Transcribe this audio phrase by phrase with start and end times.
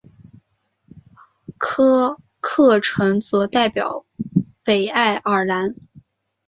[1.59, 4.03] 科克城则代表
[4.65, 5.75] 北爱尔兰。